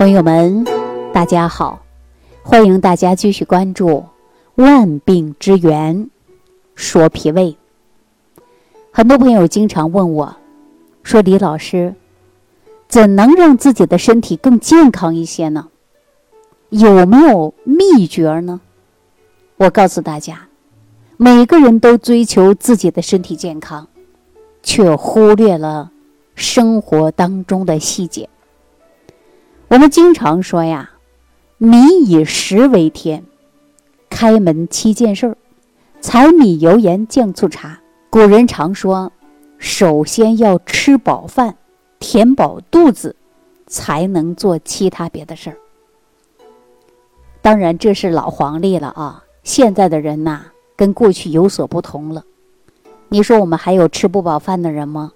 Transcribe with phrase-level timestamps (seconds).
[0.00, 0.64] 朋友们，
[1.12, 1.78] 大家好，
[2.42, 3.86] 欢迎大家继续关注
[4.54, 6.08] 《万病之源
[6.74, 7.58] 说脾胃》。
[8.90, 10.36] 很多朋友经常问我，
[11.02, 11.94] 说李老师，
[12.88, 15.68] 怎能让自己的身体更健康一些呢？
[16.70, 18.62] 有没有秘诀呢？
[19.58, 20.48] 我告诉大家，
[21.18, 23.86] 每个人都追求自己的身体健康，
[24.62, 25.92] 却忽略了
[26.34, 28.26] 生活当中的细节。
[29.70, 30.90] 我们经常说呀
[31.56, 33.24] ，“民以食为天”，
[34.10, 35.36] 开门七件事儿，
[36.00, 37.80] 柴米油盐酱醋茶。
[38.10, 39.12] 古人常说，
[39.58, 41.56] 首先要吃饱饭，
[42.00, 43.14] 填饱肚子，
[43.68, 45.56] 才能做其他别的事儿。
[47.40, 49.22] 当然，这是老黄历了啊！
[49.44, 52.24] 现在的人呐，跟过去有所不同了。
[53.08, 55.12] 你说我们还有吃不饱饭的人吗？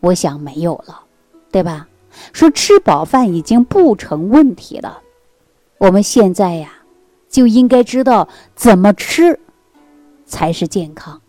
[0.00, 1.02] 我想没有了，
[1.52, 1.86] 对吧？
[2.32, 5.02] 说吃饱饭已经不成问题了，
[5.78, 6.70] 我们现在呀
[7.28, 9.38] 就应该知道怎么吃
[10.26, 11.20] 才是健康。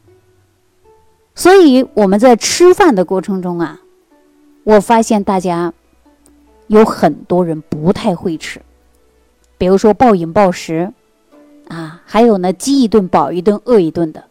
[1.36, 3.80] 所以我们在吃饭的过程中啊，
[4.64, 5.74] 我发现大家
[6.68, 8.62] 有很多人不太会吃，
[9.58, 10.92] 比如说暴饮暴食
[11.70, 14.26] 啊，还有呢饥一顿饱一顿饿一顿的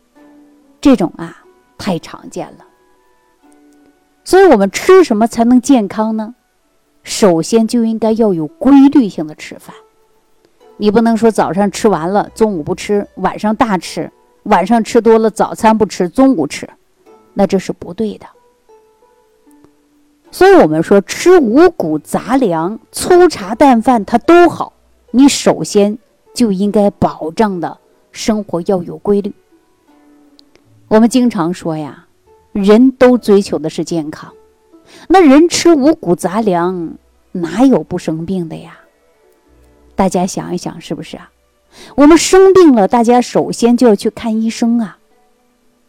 [0.81, 1.45] 这种啊
[1.79, 2.65] 太常见了。
[4.25, 6.35] 所以我们吃什么才能健康呢？
[7.09, 9.75] 首先就应该要有规律性的吃饭，
[10.77, 16.69] 你不能说早上吃完了，中午不吃，晚上大吃，晚上吃多了，早餐不吃，中午吃，
[17.33, 18.27] 那这是不对的。
[20.31, 24.75] 所以我们说吃五谷杂粮、粗茶淡饭它都好，
[25.11, 25.97] 你首先
[26.35, 27.79] 就应该保障的
[28.13, 29.33] 生活要有规律。
[30.89, 32.07] 我们经常说呀，
[32.53, 34.31] 人都追求的是健康。
[35.09, 36.95] 那人吃五谷杂粮，
[37.33, 38.79] 哪有不生病的呀？
[39.95, 41.31] 大家想一想，是不是啊？
[41.97, 44.99] 我们生病了，大家首先就要去看医生啊。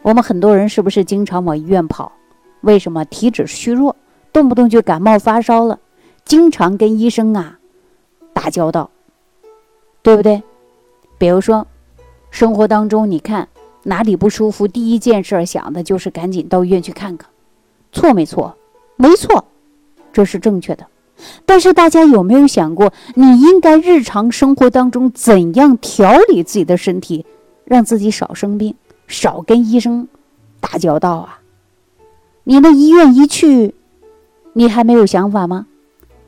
[0.01, 2.11] 我们很多人是不是经常往医院跑？
[2.61, 3.05] 为什么？
[3.05, 3.95] 体质虚弱，
[4.33, 5.79] 动不动就感冒发烧了，
[6.25, 7.59] 经常跟医生啊
[8.33, 8.89] 打交道，
[10.01, 10.41] 对不对？
[11.17, 11.65] 比如说，
[12.31, 13.47] 生活当中，你看
[13.83, 17.29] 哪里不舒服，第一件事想的就是赶紧到医院去看看，
[17.91, 18.55] 错没错？
[19.01, 19.45] 没错，
[20.11, 20.85] 这是正确的。
[21.45, 27.25] 但是大家有没有想过，你应该日常生活当中怎样调理自己的身体，
[27.63, 28.75] 让自己少生病，
[29.07, 30.09] 少跟医生
[30.59, 31.39] 打交道啊？
[32.43, 33.73] 你那医院一去，
[34.51, 35.67] 你还没有想法吗？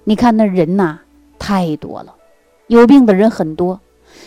[0.06, 1.00] 你看那人呐，
[1.38, 2.16] 太多了，
[2.68, 3.82] 有病的人很多。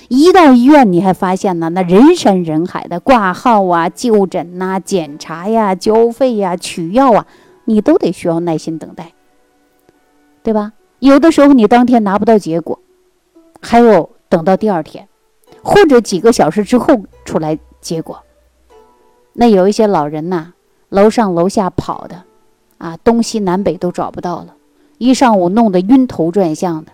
[0.09, 7.27] 一到医院，你还发现呢，那人山人海的挂号啊、就诊呐、检查呀、交费呀、取药啊。
[7.64, 9.12] 你都得需要耐心等待，
[10.42, 10.72] 对吧？
[11.00, 12.78] 有的时候你当天拿不到结果，
[13.60, 15.08] 还有等到第二天，
[15.62, 18.22] 或者几个小时之后出来结果。
[19.34, 20.53] 那有一些老人呐，
[20.88, 22.22] 楼上楼下跑的，
[22.78, 24.54] 啊，东西南北都找不到了，
[24.98, 26.92] 一上午弄得晕头转向的。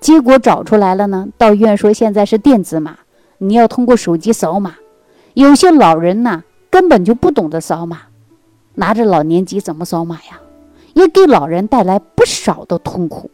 [0.00, 2.98] 结果找出来了呢，到医院说现在是电子码，
[3.38, 4.76] 你要通过手机扫码。
[5.34, 8.02] 有些老人呐，根本就不懂得扫码。
[8.74, 10.40] 拿着老年机怎么扫码呀？
[10.94, 13.30] 也给老人带来不少的痛苦。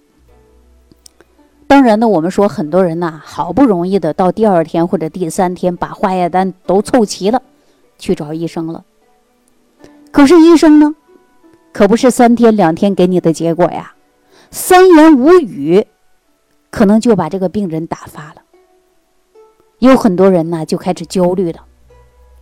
[1.67, 7.43] 当然呢，我们说很多人呐，好不容易的到第二天或者第三天把化验单都凑齐了，
[7.99, 8.85] 去找医生了。
[10.13, 10.95] 可是医生呢，
[11.73, 13.93] 可不是三天两天给你的结果呀，
[14.53, 15.85] 三言五语，
[16.71, 18.43] 可能就把这个病人打发了。
[19.81, 21.65] 有很多人呢就开始焦虑了，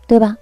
[0.07, 0.37] 对吧？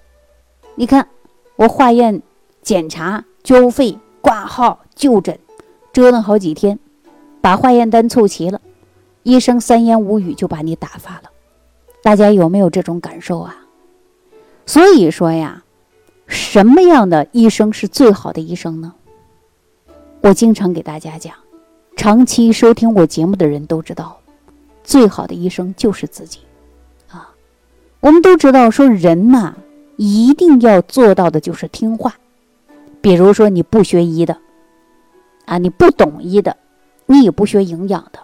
[0.75, 1.07] 你看
[1.55, 2.21] 我化验。
[2.65, 5.39] 检查、交费、挂号、就诊，
[5.93, 6.79] 折腾好几天，
[7.43, 8.61] 把化验单凑齐了，
[9.23, 11.25] 医生三言五语就把你打发了。
[12.03, 13.55] 大家有没有这种感受啊？
[14.65, 15.63] 所以说呀，
[16.27, 18.95] 什么样的医生是最好的医生呢？
[20.23, 21.35] 我经常给大家讲，
[21.97, 24.19] 长期收听我节目的人都知道，
[24.83, 26.38] 最好的医生就是自己
[27.11, 27.29] 啊。
[28.00, 29.55] 我们都知道，说人呐，
[29.97, 32.15] 一定要做到的就是听话。
[33.05, 34.39] 比如说，你不学医的，
[35.45, 36.56] 啊，你不懂医的，
[37.05, 38.19] 你也不学营养的，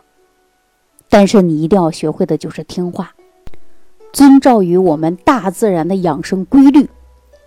[1.10, 3.12] 但是你一定要学会的就是听话，
[4.10, 6.88] 遵照于我们大自然的养生规律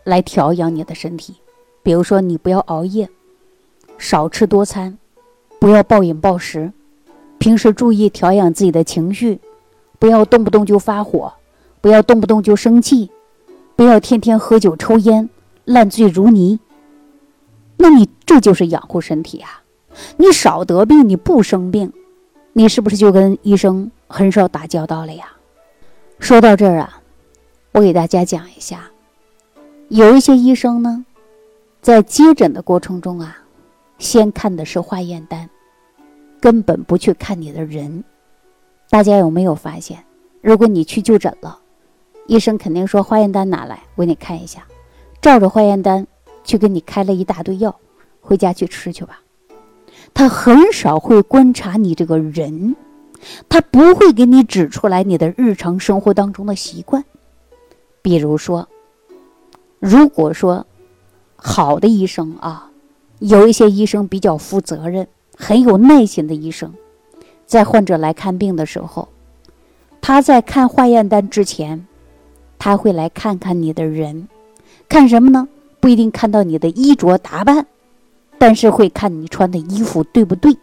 [0.04, 1.38] 来调养你的身体。
[1.82, 3.10] 比如说，你不要熬夜，
[3.98, 5.00] 少吃多餐，
[5.58, 6.72] 不要暴饮暴食，
[7.40, 9.40] 平时注意调养自己的情绪，
[9.98, 11.34] 不要动不动就发火，
[11.82, 13.10] 不要动不动就生气，
[13.76, 15.28] 不要天天喝酒抽烟，
[15.66, 16.60] 烂醉如泥。
[17.78, 19.62] 那你这就是养护身体啊！
[20.18, 21.92] 你少得病，你不生病，
[22.54, 25.26] 你是不是就跟医生很少打交道了呀？
[26.20, 27.02] 说到这儿啊，
[27.74, 28.90] 我给大家讲一下，
[29.90, 31.06] 有一些医生呢，
[31.82, 33.38] 在接诊的过程中啊，
[33.98, 35.50] 先看的是化验单，
[36.40, 38.04] 根本不去看你的人。
[38.90, 40.04] 大家有没有发现，
[40.42, 41.60] 如果你去就诊了，
[42.28, 44.64] 医生肯定说化验单拿来，我给你看一下，
[45.22, 46.08] 照着化验单
[46.44, 47.76] 去给你开了一大堆药，
[48.22, 49.22] 回家去吃去吧。
[50.14, 52.76] 他很少会观察你这个人，
[53.50, 57.04] 他不会给你指出来你的日常生活当中的习惯。
[58.02, 58.68] 比如说，
[59.80, 60.68] 如果说
[61.36, 62.70] 好的医生啊，
[63.20, 65.08] 有一些医生比较负责任、
[65.38, 66.74] 很有耐心的医生，
[67.46, 69.08] 在患者来看病的时候，
[70.02, 71.88] 他在看化验单之前，
[72.60, 74.28] 他会来看看你的人，
[74.90, 75.48] 看什么呢？
[75.84, 77.66] 不一定看到你的衣着打扮。
[78.38, 80.56] 但是会看你穿的衣服对不对，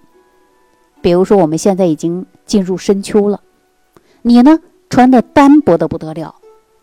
[1.03, 3.39] 比如说我们现在已经进入深秋了，
[4.23, 4.59] 你呢
[4.89, 6.35] 穿的单薄的不得了，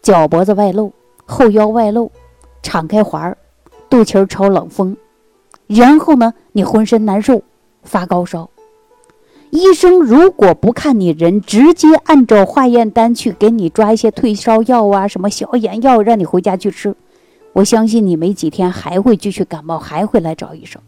[0.03, 0.93] 脚脖子外露，
[1.25, 2.11] 后腰外露，
[2.61, 3.37] 敞开环儿，
[3.89, 4.95] 肚脐儿朝冷风，
[5.65, 7.41] 然后呢你浑身难受，
[7.81, 8.51] 发高烧，
[9.49, 16.95] 医生如果不看你人，直接按照化验单去给你抓一些退烧药啊，什么消炎药，让你回家去吃。
[17.57, 20.79] 我相信你没几天还会继续感冒，还会来找医生。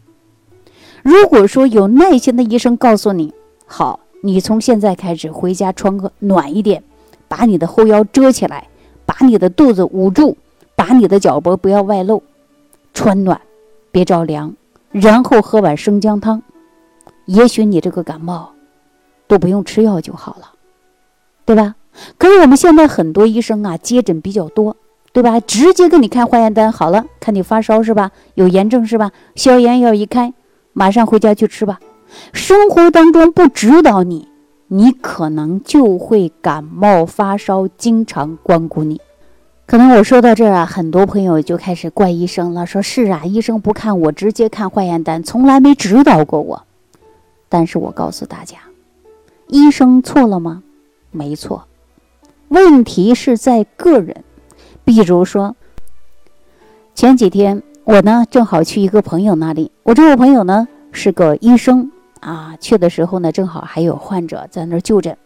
[1.02, 3.34] 如果说有耐心的医生告诉你，
[3.66, 6.84] 好，你从现在开始回家穿个暖一点，
[7.26, 8.68] 把你的后腰遮起来，
[9.04, 10.36] 把你的肚子捂住，
[10.76, 12.22] 把你的脚脖不要外露，
[12.94, 13.40] 穿暖，
[13.90, 14.54] 别着凉，
[14.92, 16.40] 然后喝碗生姜汤，
[17.24, 18.52] 也许你这个感冒
[19.26, 20.52] 都不用吃药就好了，
[21.44, 21.74] 对吧？
[22.16, 24.76] 可是我们现在很多医生啊，接诊比较多。
[25.12, 25.40] 对吧？
[25.40, 28.12] 直接给你看化验单，好了，看你发烧是吧？
[28.34, 29.10] 有炎症是吧？
[29.34, 30.32] 消炎药一开，
[30.72, 31.80] 马上回家去吃吧。
[32.32, 34.28] 生活当中不指导你，
[34.68, 39.00] 你可能就会感冒发烧，经常光顾你。
[39.66, 46.62] 可能我说到这儿啊，很多朋友就开始怪医生了，说是啊，医生不看我，直接看化验单，从来没指导过我。
[47.48, 48.58] 但是我告诉大家，
[49.48, 50.62] 医生错了吗？
[51.10, 51.66] 没错，
[52.48, 54.24] 问题是在个人。
[54.84, 55.54] 比如说，
[56.94, 61.90] 前几天我呢正好去一个朋友那里，我这个朋友呢是个医生
[62.20, 65.16] 啊，去的时候呢正好还有患者在那儿就诊，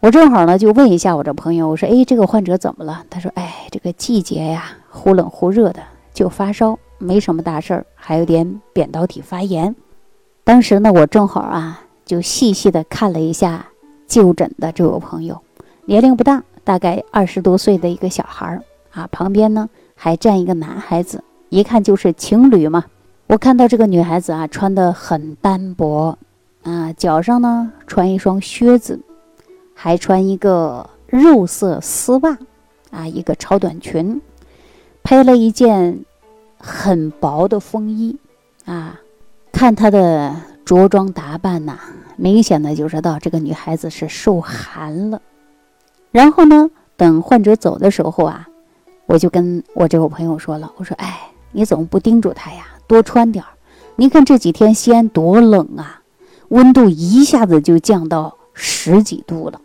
[0.00, 5.82] 我正好呢就问一下我这朋友，我说：“哎，这个患者怎么了？”他说：“哎，这个季节呀，忽冷忽热的，
[6.14, 9.74] 就发烧，没什么大事儿，还有点扁桃体发炎。”
[10.44, 13.66] 当时呢，我正好啊就细细的看了一下
[14.06, 15.42] 就诊的这位朋友，
[15.84, 16.42] 年龄不大。
[16.68, 18.62] 大概二十多岁的一个小孩儿
[18.92, 22.84] 啊，旁边呢还站一个男孩子，一看就是情侣嘛。
[23.26, 26.18] 我看到这个女孩子啊，穿的很单薄
[26.64, 29.00] 啊，脚上呢穿一双靴子，
[29.72, 32.36] 还穿一个肉色丝袜
[32.90, 34.20] 啊，一个超短裙，
[35.02, 36.04] 配了一件
[36.58, 38.14] 很薄的风衣
[38.66, 39.00] 啊。
[39.52, 40.36] 看她的
[40.66, 41.78] 着装打扮呐，
[42.16, 45.22] 明显的就知道这个女孩子是受寒了。
[46.10, 48.48] 然后呢，等患者走的时候啊，
[49.06, 53.48] 我就跟我这个朋友说了，我说：“哎，你怎么不叮嘱他呀，多穿点儿？
[53.96, 56.02] 你看这几天西安多冷啊，
[56.48, 59.60] 温度一下子就降到十几度了。”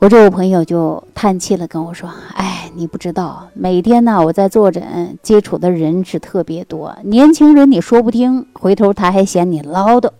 [0.00, 10.10] 我这个朋友就叹气了，跟我说：“哎，你不知道，每天呢我在坐诊接触的人是特别多，年轻人你说不听，回头他还嫌你唠叨，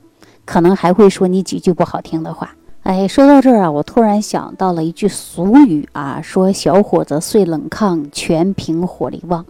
[0.45, 2.55] 可能还会说你几句不好听的话。”
[2.88, 9.45] 哎，说到这儿啊，我突然想到了一句俗语啊，说“小伙子睡冷炕，全凭火力旺”，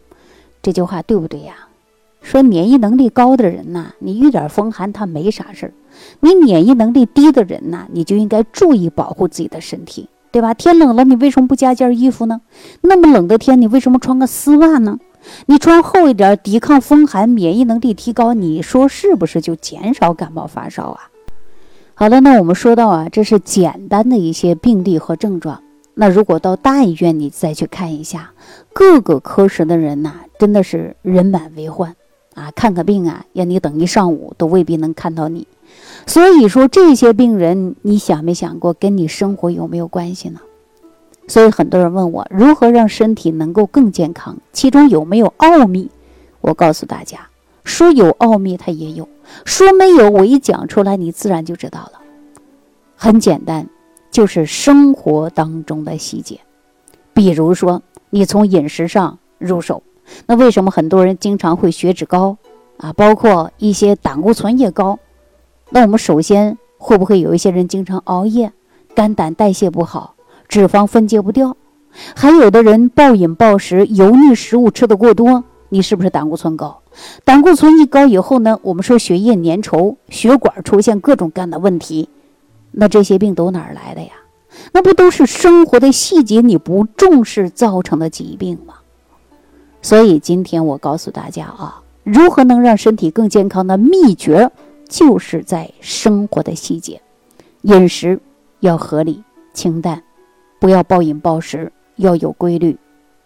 [0.60, 1.54] 这句话对不对呀？
[2.20, 5.72] 说免疫能力高的人呐，你遇点风寒他没啥事儿；
[6.18, 10.52] 你免疫能力低的人呐，你就应该注意保护自己的身体，对吧？
[10.52, 12.40] 天冷了，你为什么不加件衣服呢？
[12.80, 14.98] 那么冷的天，你为什么穿个丝袜呢？
[15.46, 21.02] 你穿厚一点，抵抗风寒，免疫能力提高，你说是不是就减少感冒发烧啊？
[22.00, 25.60] 好了，那我们说到啊，这是简单的一些病例和症状。
[25.94, 28.30] 那如果到大医院，你再去看一下，
[28.72, 31.96] 各个科室的人呐，真的是人满为患
[32.34, 32.52] 啊！
[32.54, 35.48] 看个病啊，要你等一上午都未必能看到你。
[36.06, 40.38] 所以说，这些病人，你想没想过跟你生活有没有关系呢？
[41.26, 45.90] 所以很多人问我，如何让身体能够更健康，其中有没有奥秘？
[46.42, 47.27] 我告诉大家，
[47.68, 49.06] 说有奥秘，它也有。
[49.44, 52.00] 说没有，我一讲出来，你自然就知道了。
[52.96, 53.68] 很简单，
[54.10, 56.40] 就是生活当中的细节。
[57.12, 59.82] 比如说，你从饮食上入手。
[60.24, 62.38] 那为什么很多人经常会血脂高
[62.78, 62.92] 啊？
[62.94, 64.98] 包括一些胆固醇也高。
[65.68, 68.50] 那我们首先会不会有一些人经常熬夜，
[68.94, 70.14] 肝胆代谢不好，
[70.48, 71.54] 脂肪分解不掉？
[72.16, 76.80] 还有的人暴饮暴食，油腻食物吃的过多，你是不是胆固醇高？
[77.24, 82.08] 胆固醇一高以后呢，我们说血液粘稠，血管出现各种各样的问题，
[82.72, 84.10] 那这些病都哪儿来的呀？
[84.72, 88.74] 那不都是生活的细节你不重视造成的疾病吗？
[89.82, 94.50] 所以今天我告诉大家啊，如何能让身体更健康的秘诀，
[94.88, 97.00] 就是在生活的细节，
[97.62, 98.18] 饮食
[98.60, 99.22] 要合理
[99.52, 100.02] 清淡，
[100.58, 102.76] 不要暴饮暴食，要有规律，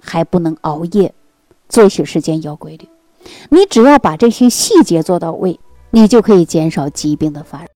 [0.01, 1.15] 还不能熬夜，
[1.73, 2.87] 作息时间要规律。
[3.49, 5.59] 你只要把这些细节做到位，
[5.91, 7.67] 你就可以减少疾病的发生。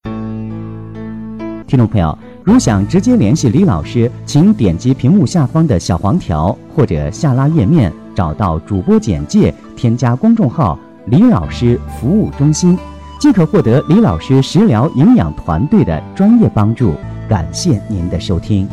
[1.66, 12.78] 听众朋友，如想直接联系李老师，请点击屏幕下方的小黄条，或者下拉页面找到主播简介，添加公众号“李老师服务中心”，
[13.18, 16.92] 即可获得李老师食疗营养团队的专业帮助。
[17.26, 18.68] 感谢您的收听。